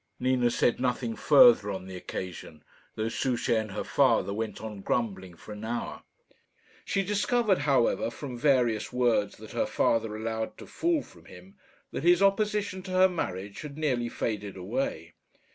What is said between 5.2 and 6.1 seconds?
for an hour.